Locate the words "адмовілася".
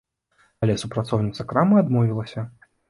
1.87-2.51